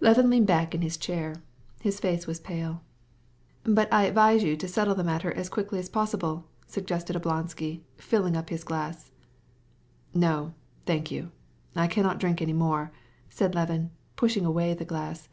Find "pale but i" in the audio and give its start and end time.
2.40-4.04